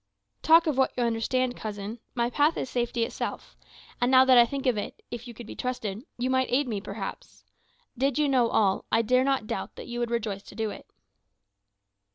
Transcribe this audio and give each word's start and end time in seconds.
"Talk 0.41 0.65
of 0.65 0.79
what 0.79 0.93
you 0.97 1.03
understand, 1.03 1.55
cousin. 1.55 1.99
My 2.15 2.31
path 2.31 2.57
is 2.57 2.71
safety 2.71 3.03
itself. 3.05 3.55
And 4.01 4.09
now 4.09 4.25
that 4.25 4.35
I 4.35 4.47
think 4.47 4.65
of 4.65 4.75
it 4.75 5.03
(if 5.11 5.27
you 5.27 5.35
could 5.35 5.45
be 5.45 5.55
trusted), 5.55 6.01
you 6.17 6.27
might 6.27 6.51
aid 6.51 6.67
me 6.67 6.81
perhaps. 6.81 7.43
Did 7.95 8.17
you 8.17 8.27
know 8.27 8.47
all, 8.49 8.85
I 8.91 9.03
dare 9.03 9.23
not 9.23 9.45
doubt 9.45 9.75
that 9.75 9.85
you 9.85 9.99
would 9.99 10.09
rejoice 10.09 10.41
to 10.41 10.55
do 10.55 10.71
it." 10.71 10.87